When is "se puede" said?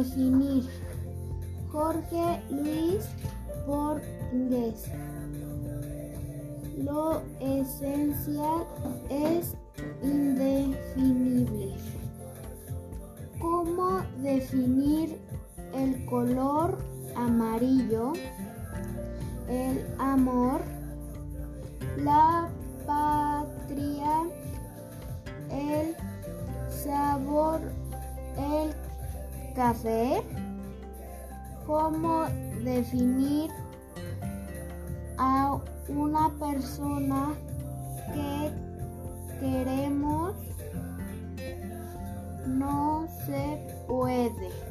43.26-44.69